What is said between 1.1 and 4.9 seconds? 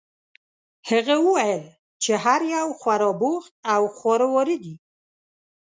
وویل چې هر یو خورا بوخت او خواره واره دي.